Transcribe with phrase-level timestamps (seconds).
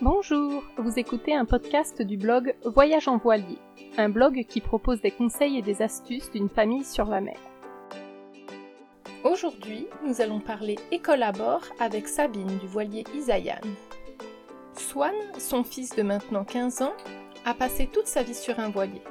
[0.00, 3.58] Bonjour, vous écoutez un podcast du blog Voyage en voilier,
[3.96, 7.38] un blog qui propose des conseils et des astuces d'une famille sur la mer.
[9.22, 13.60] Aujourd'hui, nous allons parler école à bord avec Sabine du voilier Isayan.
[14.76, 16.94] Swan, son fils de maintenant 15 ans,
[17.44, 19.02] a passé toute sa vie sur un voilier.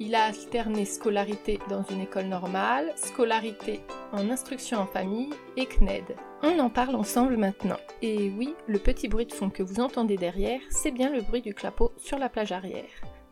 [0.00, 3.80] Il a alterné scolarité dans une école normale, scolarité
[4.12, 6.16] en instruction en famille et CNED.
[6.42, 7.78] On en parle ensemble maintenant.
[8.02, 11.42] Et oui, le petit bruit de fond que vous entendez derrière, c'est bien le bruit
[11.42, 12.88] du clapot sur la plage arrière.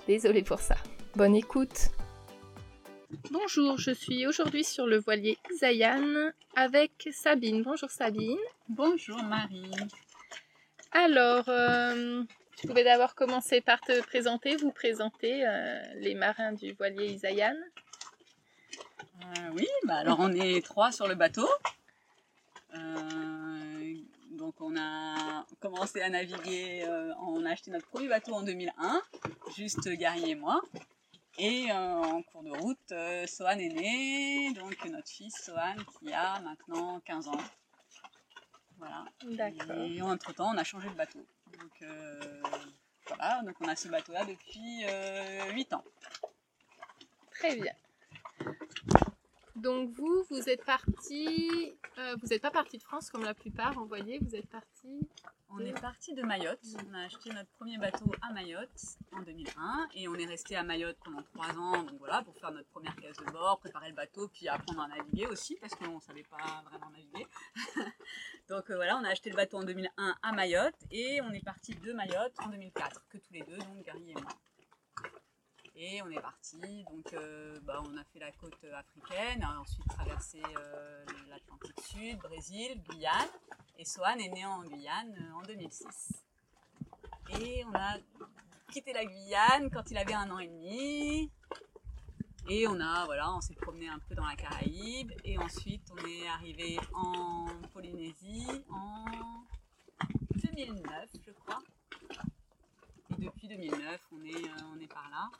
[0.06, 0.76] Désolée pour ça.
[1.16, 1.90] Bonne écoute
[3.30, 7.62] Bonjour, je suis aujourd'hui sur le voilier Isayan avec Sabine.
[7.62, 8.36] Bonjour Sabine.
[8.68, 9.70] Bonjour Marie.
[10.92, 12.22] Alors, euh,
[12.56, 17.56] tu pouvais d'abord commencer par te présenter, vous présenter euh, les marins du voilier Isayan.
[19.24, 21.48] Euh, oui, bah alors on est trois sur le bateau.
[22.74, 23.94] Euh,
[24.32, 26.86] donc on a commencé à naviguer,
[27.20, 29.02] on a acheté notre premier bateau en 2001,
[29.56, 30.60] juste Gary et moi.
[31.38, 37.00] Et en cours de route, Sohan est né, donc notre fils Sohan qui a maintenant
[37.00, 37.40] 15 ans.
[38.78, 39.04] Voilà.
[39.24, 39.76] D'accord.
[39.76, 41.24] Et entre-temps, on a changé de bateau.
[41.58, 41.84] Donc
[43.06, 44.84] voilà, donc on a ce bateau-là depuis
[45.54, 45.84] 8 ans.
[47.32, 47.72] Très bien.
[49.58, 54.18] Donc vous, vous êtes parti, vous n'êtes pas parti de France comme la plupart, envoyés,
[54.20, 55.00] vous êtes parti.
[55.50, 56.60] On est parti de Mayotte.
[56.88, 60.62] On a acheté notre premier bateau à Mayotte en 2001 et on est resté à
[60.62, 61.82] Mayotte pendant 3 ans.
[61.82, 64.88] Donc voilà, pour faire notre première case de bord, préparer le bateau, puis apprendre à
[64.88, 67.26] naviguer aussi parce qu'on ne savait pas vraiment naviguer.
[68.48, 71.74] donc voilà, on a acheté le bateau en 2001 à Mayotte et on est parti
[71.74, 74.30] de Mayotte en 2004, que tous les deux, donc Gary et moi.
[75.80, 79.86] Et on est parti, donc euh, bah, on a fait la côte africaine, a ensuite
[79.86, 83.28] traversé euh, l'Atlantique Sud, Brésil, Guyane.
[83.78, 86.24] Et Sohan est né en Guyane euh, en 2006.
[87.38, 87.94] Et on a
[88.72, 91.30] quitté la Guyane quand il avait un an et demi.
[92.48, 95.12] Et on a, voilà, on s'est promené un peu dans la Caraïbe.
[95.22, 99.04] Et ensuite, on est arrivé en Polynésie en
[100.42, 101.60] 2009, je crois.
[103.16, 105.30] Et depuis 2009, on est, on est par là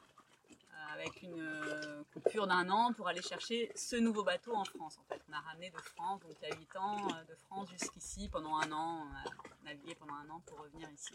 [0.92, 4.98] avec une euh, coupure d'un an pour aller chercher ce nouveau bateau en France.
[4.98, 7.34] En fait, on a ramené de France, donc il y a 8 ans, euh, de
[7.34, 9.06] France jusqu'ici pendant un an.
[9.24, 11.12] A navigué pendant un an pour revenir ici.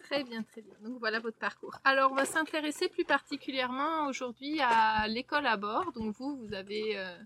[0.00, 0.74] Très bien, très bien.
[0.80, 1.76] Donc voilà votre parcours.
[1.84, 5.92] Alors on va s'intéresser plus particulièrement aujourd'hui à l'école à bord.
[5.92, 7.16] Donc vous, vous avez euh,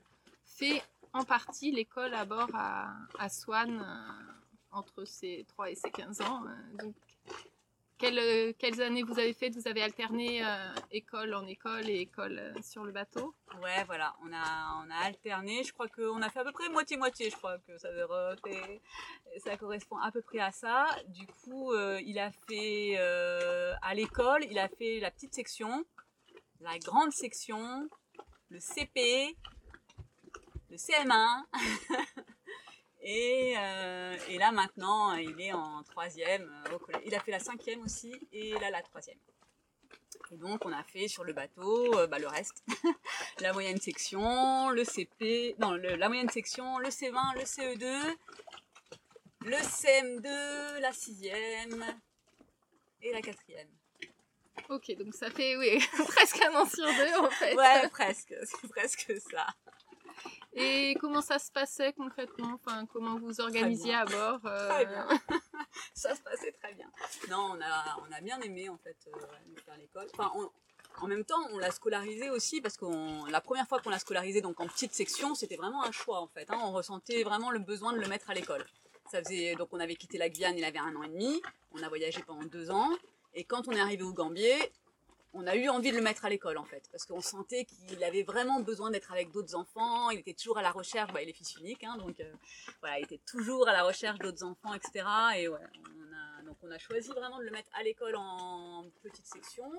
[0.45, 0.83] fait
[1.13, 3.85] en partie l'école à bord à, à Swan
[4.71, 6.43] entre ses 3 et ses 15 ans.
[6.79, 6.95] donc
[8.05, 12.39] euh, quelles, années vous avez fait Vous avez alterné euh, école en école et école
[12.39, 13.35] euh, sur le bateau?
[13.63, 15.63] Ouais, voilà, on a, on a alterné.
[15.65, 17.31] Je crois qu'on a fait à peu près moitié-moitié.
[17.31, 17.89] Je crois que ça,
[19.45, 20.87] ça correspond à peu près à ça.
[21.09, 25.85] Du coup, il a fait à l'école, il a fait la petite section,
[26.61, 27.89] la grande section,
[28.49, 29.37] le CP,
[30.71, 31.45] le CM1.
[33.05, 37.03] Euh, et, là maintenant, il est en troisième euh, au collège.
[37.05, 39.19] Il a fait la cinquième aussi et là la troisième.
[40.31, 42.63] Et donc on a fait sur le bateau euh, bah, le reste.
[43.41, 48.17] la moyenne section, le CP, non, la moyenne section, le C20, le CE2,
[49.47, 51.85] le CM2, la sixième
[53.03, 53.69] et la quatrième.
[54.69, 57.57] Ok, donc ça fait oui, presque un an sur deux en fait.
[57.57, 59.47] Ouais, presque, c'est presque ça.
[60.55, 62.53] Et comment ça se passait concrètement?
[62.55, 65.09] Enfin, Comment vous organisiez à bord euh, Très bien.
[65.95, 66.91] ça se passait très bien.
[67.31, 69.21] Non, on a, on a bien aimé en fait euh,
[69.65, 70.07] faire l'école.
[70.13, 70.31] Enfin,
[71.01, 72.85] en même temps, on l'a scolarisé aussi parce que
[73.31, 76.29] la première fois qu'on l'a scolarisé donc en petite section, c'était vraiment un choix en
[76.29, 76.51] fait.
[76.51, 76.59] Hein.
[76.63, 78.65] On ressentait vraiment le besoin de le mettre à l'école.
[79.11, 81.41] Ça faisait donc on avait quitté la Guyane, il avait un an et demi.
[81.73, 82.91] On a voyagé pendant deux ans.
[83.35, 84.55] Et quand on est arrivé au Gambier,
[85.35, 88.03] on a eu envie de le mettre à l'école en fait, parce qu'on sentait qu'il
[88.05, 90.11] avait vraiment besoin d'être avec d'autres enfants.
[90.11, 92.33] Il était toujours à la recherche, bah, il est fils unique, hein, donc euh,
[92.81, 95.07] voilà, il était toujours à la recherche d'autres enfants, etc.
[95.37, 98.85] Et ouais, on a, donc on a choisi vraiment de le mettre à l'école en
[99.03, 99.71] petite section.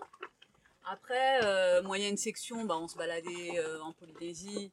[0.85, 4.71] Après, euh, moyenne section, bah, on se baladait euh, en Polynésie.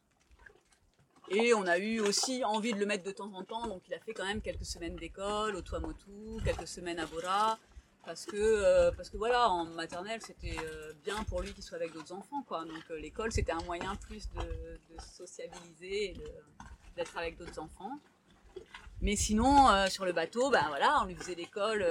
[1.28, 3.94] Et on a eu aussi envie de le mettre de temps en temps, donc il
[3.94, 7.56] a fait quand même quelques semaines d'école au Tuamotu, quelques semaines à Bora
[8.05, 11.76] parce que euh, parce que voilà en maternelle c'était euh, bien pour lui qu'il soit
[11.76, 16.25] avec d'autres enfants donc euh, l'école c'était un moyen plus de, sociabiliser et
[16.97, 17.99] d'être avec d'autres enfants.
[19.00, 21.82] Mais sinon sur le bateau ben voilà on lui faisait l'école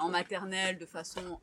[0.00, 1.38] en maternelle de façon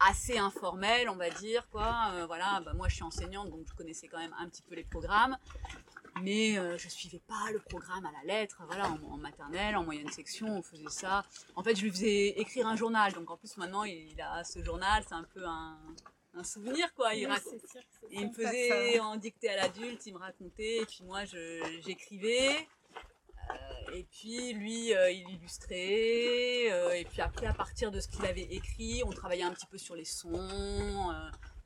[0.00, 2.10] assez informelle on va dire quoi.
[2.26, 4.82] Voilà ben, moi je suis enseignante donc je connaissais quand même un petit peu les
[4.82, 5.36] programmes
[6.22, 8.62] mais euh, je suivais pas le programme à la lettre.
[8.66, 11.24] Voilà, en, en maternelle, en moyenne section, on faisait ça.
[11.54, 13.12] En fait, je lui faisais écrire un journal.
[13.12, 15.78] Donc en plus maintenant, il a ce journal, c'est un peu un,
[16.34, 17.14] un souvenir quoi.
[17.14, 19.04] Il, Oui, rac- c'est sûr que c'est il me faisait ça.
[19.04, 22.68] en dictée à l'adulte, il me racontait, et puis moi j'écrivais.
[23.50, 26.72] Euh, et puis lui, euh, il illustrait.
[26.72, 29.66] euh, et puis après, à partir de ce qu'il avait écrit, on travaillait un petit
[29.66, 31.12] peu sur les sons.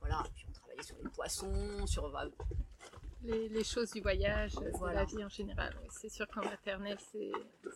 [0.01, 2.09] voilà, puis on travaillait sur les poissons, sur
[3.23, 5.05] Les, les choses du voyage, euh, Voilà.
[5.05, 5.75] de la vie en général.
[5.83, 6.99] Oui, c'est sûr qu'en maternelle,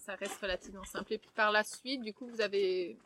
[0.05, 1.13] ça reste relativement simple.
[1.13, 2.97] Et puis par la suite, du coup, vous avez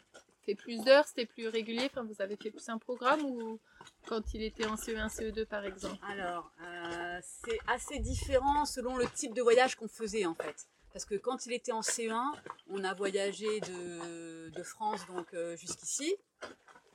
[0.43, 1.87] fait plus d'heures, c'était plus régulier.
[1.91, 3.59] Enfin, vous avez fait plus un programme ou
[4.07, 5.99] quand il était en E CE1, CE2 par exemple?
[6.09, 10.69] Alors, euh, c'est assez différent selon le type de voyage qu'on faisait en fait.
[10.93, 12.23] Parce que quand il était en CE1,
[12.71, 16.15] on a voyagé de, de France donc euh, jusqu'ici.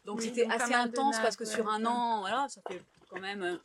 [0.05, 3.59] Donc Oui, c'était assez intense parce que sur un an, voilà, ça fait quand même.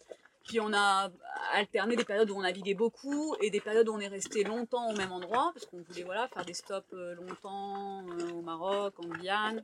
[0.48, 1.10] Puis on a
[1.52, 4.90] alterné des périodes où on naviguait beaucoup et des périodes où on est resté longtemps
[4.90, 8.94] au même endroit parce qu'on voulait voilà faire des stops euh, longtemps euh, au Maroc,
[8.98, 9.62] en Guyane.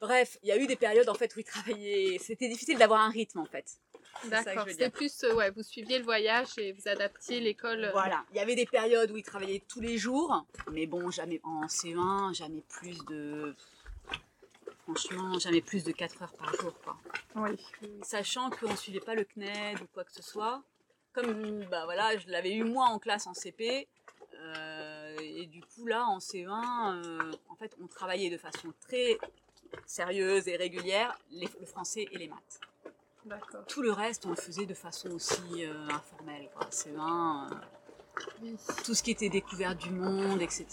[0.00, 2.18] Bref, il y a eu des périodes en fait où il travaillait.
[2.18, 3.78] C'était difficile d'avoir un rythme en fait.
[4.24, 7.84] D'accord, c'était plus, euh, ouais, vous suiviez le voyage et vous adaptiez l'école.
[7.84, 11.08] euh, Voilà, il y avait des périodes où il travaillait tous les jours, mais bon,
[11.12, 13.54] jamais en C1, jamais plus de.
[14.92, 16.96] Franchement, jamais plus de 4 heures par jour, quoi.
[17.36, 17.50] Oui.
[18.02, 20.62] Sachant qu'on ne suivait pas le CNED ou quoi que ce soit.
[21.12, 23.86] Comme, bah voilà, je l'avais eu moi en classe en CP.
[24.40, 26.46] euh, et du coup, là, en C1,
[27.04, 29.18] euh, en fait, on travaillait de façon très
[29.84, 32.60] sérieuse et régulière les- le français et les maths.
[33.66, 36.66] Tout le reste, on le faisait de façon aussi euh, informelle, quoi.
[36.70, 37.50] C1.
[37.52, 37.54] euh,
[38.42, 38.56] Oui.
[38.84, 40.66] tout ce qui était découverte du monde, etc.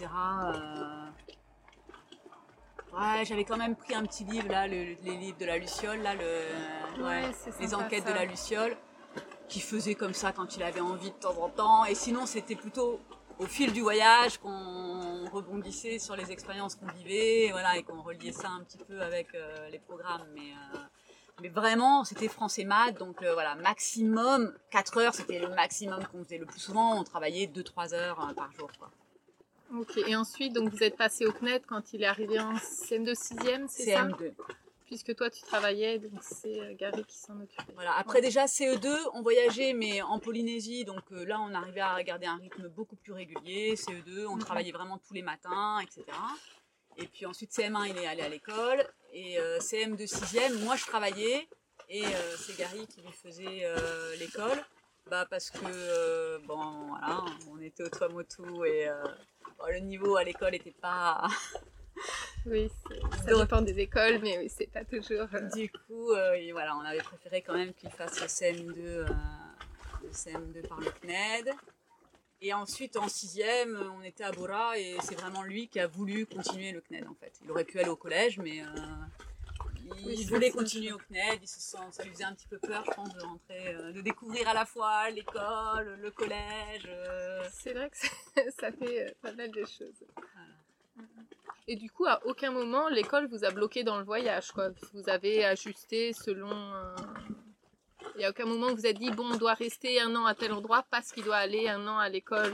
[2.95, 5.57] euh, Ouais, j'avais quand même pris un petit livre là, le- les livres de la
[5.57, 6.21] Luciole, là, le...
[7.03, 8.11] ouais, Ouais, c'est les sympa, enquêtes ça.
[8.13, 8.77] de la Luciole,
[9.47, 11.85] qui faisait comme ça quand il avait envie de temps en temps.
[11.85, 12.99] Et sinon, c'était plutôt
[13.37, 18.31] au fil du voyage qu'on rebondissait sur les expériences qu'on vivait, voilà, et qu'on reliait
[18.31, 20.25] ça un petit peu avec euh, les programmes.
[20.33, 20.77] Mais, euh,
[21.41, 26.23] mais vraiment, c'était français maths, donc euh, voilà, maximum 4 heures, c'était le maximum qu'on
[26.23, 26.37] faisait.
[26.37, 28.69] Le plus souvent, on travaillait 2-3 heures euh, par jour.
[28.79, 28.89] Quoi.
[29.77, 33.13] Ok, et ensuite, donc vous êtes passé au CNED quand il est arrivé en CM2
[33.13, 34.33] 6e, c'est ça CM2.
[34.85, 37.73] Puisque toi tu travaillais, donc c'est euh, Gary qui s'en occupait.
[37.73, 37.93] Voilà.
[37.97, 42.27] Après déjà CE2, on voyageait mais en Polynésie, donc euh, là on arrivait à garder
[42.27, 43.75] un rythme beaucoup plus régulier.
[43.75, 44.41] CE2, on Mhm.
[44.41, 46.03] travaillait vraiment tous les matins, etc.
[46.97, 50.85] Et puis ensuite CM1, il est allé à l'école et euh, CM2 6e, moi je
[50.85, 51.49] travaillais
[51.89, 53.67] et euh, c'est Gary qui lui faisait
[54.19, 54.63] l'école.
[55.09, 59.03] Bah parce que euh, bon voilà, on était au Tuamotu et euh,
[59.59, 61.27] bon, le niveau à l'école n'était pas
[62.47, 65.27] Oui, c'est- ça Donc- dépend des écoles, mais oui, c'est pas toujours.
[65.33, 69.05] euh, Du coup, et voilà, on avait préféré quand même qu'il fasse le CM2, euh,
[70.03, 71.51] le CM2 par le CNED.
[72.41, 76.25] Et ensuite, en sixième, on était à Bora et c'est vraiment lui qui a voulu
[76.25, 77.31] continuer le CNED en fait.
[77.43, 78.61] Il aurait pu aller au collège, mais
[79.85, 81.39] euh, il Oui, ça, continuer au CNED.
[81.41, 84.01] Il se ça lui faisait un petit peu peur, je pense, de rentrer, euh, de
[84.01, 86.87] découvrir à la fois l'école, le collège.
[86.87, 87.43] euh.
[87.51, 88.07] C'est vrai que ça,
[88.59, 90.03] ça fait euh, pas mal de choses.
[91.67, 94.69] Et du coup, à aucun moment, l'école vous a bloqué dans le voyage, quoi.
[94.93, 96.51] Vous avez ajusté selon.
[98.13, 100.25] Il n'y a aucun moment où vous êtes dit, bon, on doit rester un an
[100.25, 102.53] à tel endroit parce qu'il doit aller un an à l'école,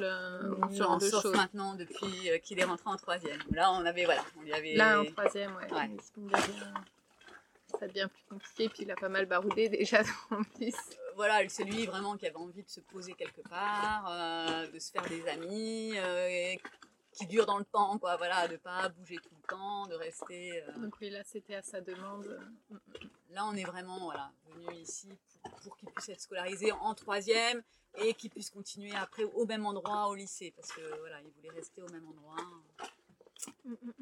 [0.72, 1.36] genre de sauf choses.
[1.36, 3.39] maintenant depuis qu'il est rentré en troisième.
[3.51, 4.75] Là, on avait, voilà, on lui avait.
[4.75, 5.72] Là, en troisième, ouais.
[5.74, 5.89] Ouais.
[5.89, 6.74] Mais mine de rien,
[7.82, 10.76] Ça devient plus compliqué, puis il a pas mal baroudé déjà en plus.
[11.16, 14.92] voilà, c'est lui vraiment qui avait envie de se poser quelque part, euh, de se
[14.92, 16.62] faire des amis, euh, et
[17.12, 18.18] qui durent dans le temps, quoi.
[18.18, 20.62] Voilà, de pas bouger tout le temps, de rester.
[20.62, 20.78] euh.
[20.78, 22.40] Donc oui, là, c'était à sa demande.
[23.32, 25.10] Là, on est vraiment, voilà, venu ici
[25.42, 27.64] pour, pour qu'il puisse être scolarisé en troisième
[27.96, 31.50] et qu'il puisse continuer après au même endroit au lycée, parce que voilà, il voulait
[31.50, 32.38] rester au même endroit.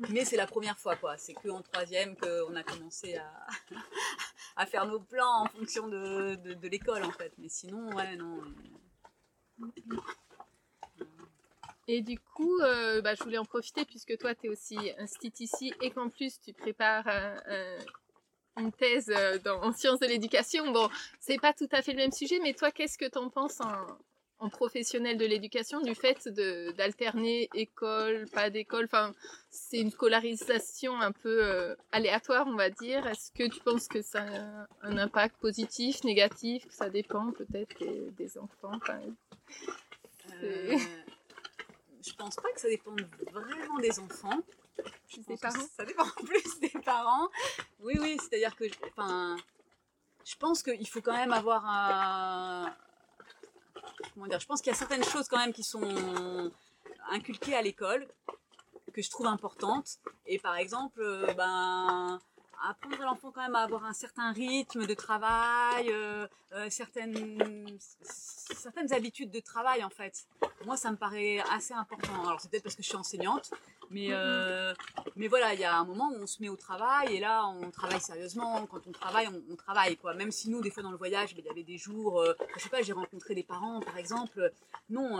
[0.09, 1.17] Mais c'est la première fois, quoi.
[1.17, 3.47] C'est qu'en troisième qu'on a commencé à,
[4.55, 7.33] à faire nos plans en fonction de, de, l'école, en fait.
[7.37, 8.41] Mais sinon, ouais, non.
[11.87, 15.33] Et du coup, euh, bah, je voulais en profiter puisque toi, tu es aussi instit
[15.39, 17.77] ici et qu'en plus, tu prépares un- un-
[18.57, 20.71] une thèse euh, dans, en sciences de l'éducation.
[20.71, 20.89] Bon,
[21.19, 23.59] c'est pas tout à fait le même sujet, mais toi, qu'est-ce que tu en penses
[23.61, 23.85] en,
[24.39, 29.13] en professionnel de l'éducation du fait de- d'alterner école, pas d'école Enfin,
[29.49, 33.05] c'est une scolarisation un peu euh, aléatoire, on va dire.
[33.07, 37.77] Est-ce que tu penses que ça a un impact positif, négatif, que ça dépend peut-être
[37.79, 38.79] des, des enfants
[40.43, 40.77] Euh,
[42.05, 44.39] je pense pas que ça dépende vraiment des enfants.
[45.09, 47.27] Je Des parents Ça dépend plus des parents.
[47.81, 49.35] Oui, oui, c'est-à-dire que, enfin,
[50.23, 52.73] je pense qu'il faut quand même avoir un.
[54.15, 56.51] Je pense qu'il y a certaines choses quand même qui sont
[57.09, 58.07] inculquées à l'école
[58.93, 59.99] que je trouve importantes.
[60.25, 62.19] Et par exemple, euh, ben,
[62.67, 68.91] apprendre l'enfant quand même à avoir un certain rythme de travail, euh, euh, certaines, certaines
[68.93, 70.25] habitudes de travail en fait.
[70.65, 72.23] Moi, ça me paraît assez important.
[72.25, 73.51] Alors c'est peut-être parce que je suis enseignante,
[73.91, 74.73] mais, euh,
[75.15, 77.45] mais voilà, il y a un moment où on se met au travail et là,
[77.47, 78.65] on travaille sérieusement.
[78.67, 80.13] Quand on travaille, on, travaille quoi.
[80.13, 82.23] Même si nous, des fois dans le voyage, il y avait des jours,
[82.55, 84.51] je sais pas, j'ai rencontré des parents par exemple.
[84.89, 85.19] Non,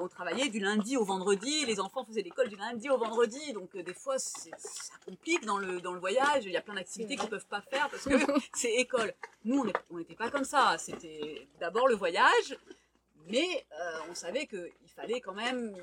[0.00, 1.66] on travaillait du lundi au vendredi.
[1.66, 4.48] Les enfants faisaient l'école du lundi au vendredi, donc des fois, ça
[5.04, 6.37] complique dans le dans le voyage.
[6.46, 8.16] Il y a plein d'activités qu'ils peuvent pas faire parce que
[8.54, 9.12] c'est école.
[9.44, 10.76] Nous, on n'était pas comme ça.
[10.78, 12.56] C'était d'abord le voyage,
[13.28, 13.66] mais
[14.10, 15.76] on savait qu'il fallait quand même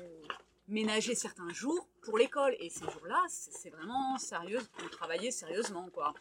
[0.68, 2.54] ménager certains jours pour l'école.
[2.58, 6.14] Et ces jours-là, c'est vraiment sérieux, pour travailler sérieusement, quoi.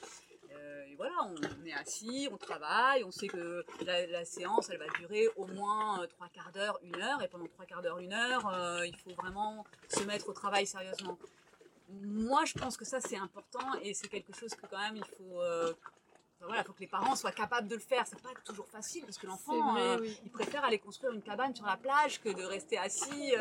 [0.52, 4.88] Euh, et voilà, on, est assis, on travaille, on sait que la, séance, elle va
[5.00, 8.14] durer au moins euh, trois quarts d'heure, une heure, et pendant trois quarts d'heure, une
[8.14, 11.18] heure, euh, il faut vraiment se mettre au travail sérieusement.
[11.90, 15.06] Moi, je pense que ça, c'est important, et c'est quelque chose que quand même, il
[15.06, 15.42] faut...
[16.42, 18.06] voilà, faut que les parents soient capables de le faire.
[18.08, 19.78] C'est pas toujours facile parce que l'enfant,
[20.24, 23.34] il préfère aller construire une cabane sur la plage que de rester assis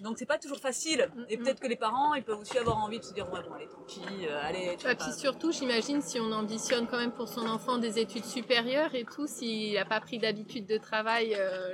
[0.00, 1.08] donc c'est pas toujours facile.
[1.14, 1.42] Mm, Et mm.
[1.42, 3.66] peut-être que les parents, ils peuvent aussi avoir envie de se dire ouais bon allez
[3.66, 4.76] tant pis, euh, allez.
[4.88, 8.94] Et puis surtout, j'imagine si on ambitionne quand même pour son enfant des études supérieures
[8.94, 11.72] et tout, s'il n'a pas pris d'habitude de travail euh,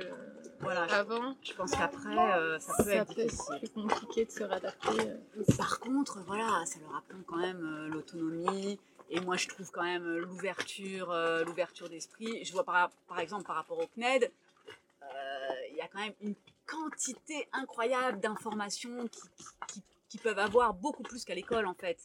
[0.63, 1.35] voilà, avant.
[1.43, 4.97] Je, pense qu'après euh, ça peut être plus compliqué de se réadapter.
[5.57, 8.79] Par contre, voilà, ça leur apprend quand même l'autonomie.
[9.09, 11.13] Et moi, je trouve quand même l'ouverture,
[11.45, 12.43] l'ouverture d'esprit.
[12.43, 14.31] Je vois par, par exemple par rapport au CNED,
[15.69, 19.07] il y a quand même une quantité incroyable d'informations
[20.09, 21.97] qui, peuvent avoir beaucoup plus qu'à l'école en fait.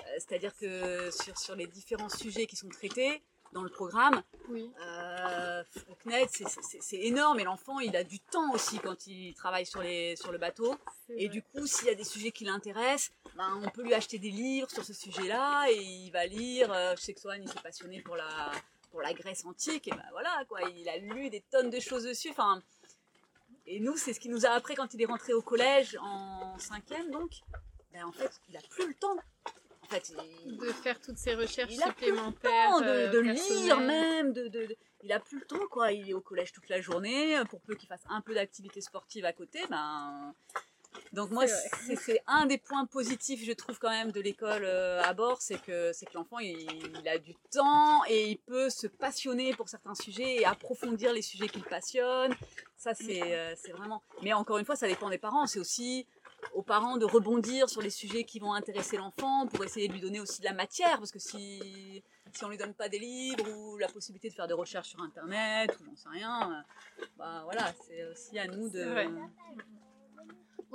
[0.00, 3.22] Euh, c'est-à-dire que sur, sur les différents sujets qui sont traités
[3.54, 4.70] dans le programme, oui.
[4.84, 5.62] Euh,
[6.80, 10.32] c'est énorme et l'enfant il a du temps aussi quand il travaille sur, les, sur
[10.32, 10.76] le bateau.
[11.16, 14.18] Et du coup, s'il y a des sujets qui l'intéressent, ben, on peut lui acheter
[14.18, 16.70] des livres sur ce sujet-là et il va lire.
[16.72, 18.50] Euh, je sais que Swan il s'est passionné pour la,
[18.90, 22.04] pour la Grèce antique et ben voilà quoi, il a lu des tonnes de choses
[22.04, 22.30] dessus.
[22.30, 22.60] Enfin,
[23.66, 26.58] et nous, c'est ce qu'il nous a appris quand il est rentré au collège en
[26.58, 27.30] cinquième, donc.
[27.92, 29.16] Ben, en fait, il a plus le temps.
[30.46, 32.76] De faire toutes ces recherches il supplémentaires.
[32.76, 34.32] Plus le temps de, euh, lire même.
[34.32, 35.92] De, de, il a plus le temps, quoi.
[35.92, 37.36] Il est au collège toute la journée.
[37.50, 40.34] Pour peu qu'il fasse un peu d'activité sportive à côté, ben
[41.12, 45.14] donc moi, c'est un des points positifs, je trouve quand même, de l'école euh, à
[45.14, 49.54] bord, c'est que, c'est que l'enfant, il, a du temps et il peut se passionner
[49.54, 52.34] pour certains sujets et approfondir les sujets qu'il passionne.
[52.76, 54.02] Ça, c'est euh, vraiment...
[54.22, 55.46] Mais encore une fois, ça dépend des parents.
[55.46, 56.06] C'est aussi
[56.52, 60.00] aux parents de rebondir sur les sujets qui vont intéresser l'enfant pour essayer de lui
[60.00, 60.98] donner aussi de la matière.
[60.98, 64.46] Parce que si, si on lui donne pas des livres ou la possibilité de faire
[64.46, 68.68] des recherches sur Internet ou j'en sais rien, euh, bah voilà, c'est aussi à nous
[68.68, 68.84] de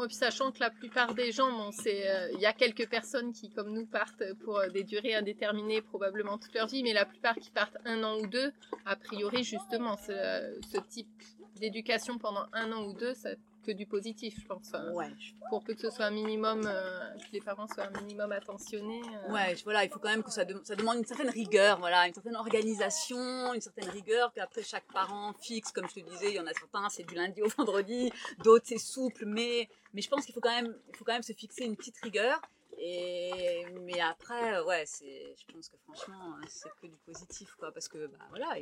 [0.08, 3.50] puis sachant que la plupart des gens, bon, euh, il y a quelques personnes qui,
[3.50, 7.36] comme nous, partent pour euh, des durées indéterminées, probablement toute leur vie, mais la plupart
[7.36, 8.52] qui partent un an ou deux,
[8.86, 11.24] a priori, justement, ce, ce type
[11.56, 13.30] d'éducation pendant un an ou deux, ça
[13.66, 14.74] que du positif, je pense.
[14.74, 14.92] Hein.
[14.94, 15.10] Ouais.
[15.50, 19.02] Pour que ce soit un minimum, euh, que les parents soient un minimum attentionnés.
[19.30, 22.14] Ouais, voilà, il faut quand même que ça, ça demande une certaine rigueur, voilà, une
[22.14, 26.40] certaine organisation, une certaine rigueur qu'après chaque parent fixe, comme je te disais, il y
[26.40, 28.12] en a certains, c'est du lundi au vendredi,
[28.44, 31.24] d'autres c'est souple, mais mais je pense qu'il faut quand même, il faut quand même
[31.24, 32.42] se fixer une petite rigueur.
[32.82, 37.90] Et mais après, ouais, c'est, je pense que franchement, c'est que du positif, quoi, parce
[37.90, 38.58] que bah voilà,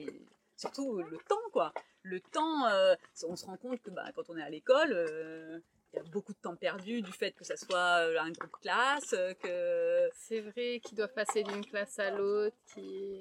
[0.57, 1.71] surtout le temps, quoi.
[2.03, 2.95] Le temps, euh,
[3.27, 5.59] on se rend compte que bah, quand on est à l'école, euh,
[5.93, 8.57] il y a beaucoup de temps perdu du fait que ça soit euh, un groupe
[8.61, 10.09] classe, que...
[10.13, 13.19] C'est vrai qu'ils doivent passer d'une classe à l'autre, qui...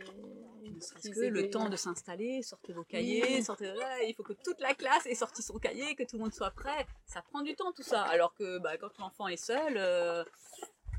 [1.05, 3.73] que le temps de s'installer, sortez vos cahiers, sortez...
[4.07, 6.51] il faut que toute la classe ait sorti son cahier, que tout le monde soit
[6.51, 6.87] prêt.
[7.07, 8.03] Ça prend du temps tout ça.
[8.03, 9.79] Alors que bah, quand l'enfant est seul,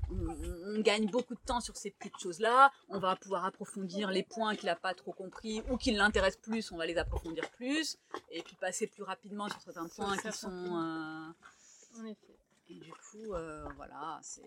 [0.09, 2.71] on, gagne beaucoup de temps sur ces petites choses-là.
[2.89, 6.71] On va pouvoir approfondir les points qu'il n'a pas trop compris ou qui l'intéressent plus,
[6.71, 7.97] on va les approfondir plus.
[8.31, 10.49] Et puis passer plus rapidement sur certains points qui sont...
[10.49, 12.37] Euh, en effet.
[12.69, 14.43] Et du coup, euh, voilà, c'est...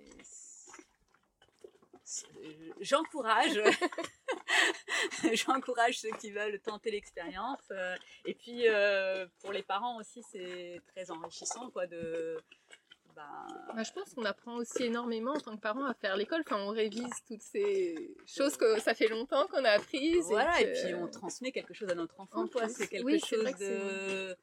[2.80, 3.60] J'encourage,
[5.32, 7.60] j'encourage ceux qui veulent tenter l'expérience.
[7.70, 8.64] Euh, et puis
[9.40, 12.42] pour les parents aussi, c'est très enrichissant quoi de
[13.46, 13.82] bah, bah...
[13.82, 16.42] je pense qu'on apprend aussi énormément en tant que parent à faire l'école.
[16.46, 20.26] Enfin, on révise toutes ces choses que ça fait longtemps qu'on a apprises.
[20.26, 22.46] Voilà, et, puis on transmet quelque chose à notre enfant.
[22.68, 24.36] C'est quelque chose de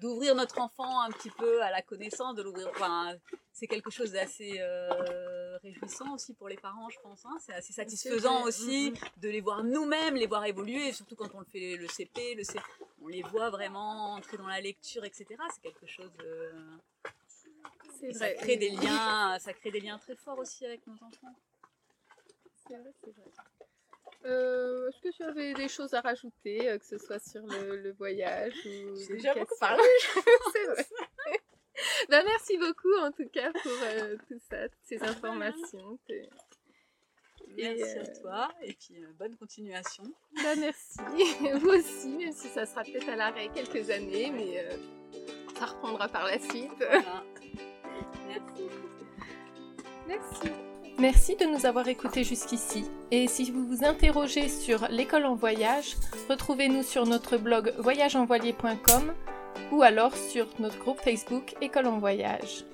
[0.00, 2.68] d'ouvrir notre enfant un petit peu à la connaissance, de l'ouvrir.
[2.70, 3.14] Enfin,
[3.52, 7.24] c'est quelque chose d'assez euh, réjouissant aussi pour les parents, je pense.
[7.26, 7.36] Hein.
[7.38, 9.20] C'est assez satisfaisant aussi mm.
[9.20, 12.44] de les voir nous-mêmes, les voir évoluer, surtout quand on le fait le CP, le
[12.44, 12.58] C.
[13.02, 15.26] on les voit vraiment entrer dans la lecture, etc.
[15.52, 16.10] C'est quelque chose.
[16.24, 16.50] Euh,
[18.00, 21.34] c'est ça crée des liens, ça crée des liens très forts aussi avec nos enfants.
[22.66, 23.24] C'est vrai, c'est vrai.
[24.26, 27.76] Euh, Est-ce que tu avais des choses à rajouter, euh, que ce soit sur le,
[27.76, 29.82] le voyage ou J'ai déjà beaucoup questions parlé.
[30.52, 30.86] C'est vrai.
[32.10, 35.98] Ben, merci beaucoup en tout cas pour euh, tout ça, toutes ces informations.
[36.06, 36.28] T'es-
[37.56, 40.04] Merci Et, à toi et puis bonne continuation.
[40.42, 40.98] Ben, merci.
[41.58, 44.68] Vous aussi, même si ça sera peut-être à l'arrêt quelques années, mais
[45.58, 46.70] ça reprendra par la suite.
[46.76, 47.24] Voilà.
[50.98, 51.34] Merci.
[51.36, 52.84] De nous avoir écoutés jusqu'ici.
[53.10, 55.96] Et si vous vous interrogez sur l'école en voyage,
[56.28, 59.14] retrouvez-nous sur notre blog voyageenvoilier.com
[59.72, 62.64] ou alors sur notre groupe Facebook École en voyage.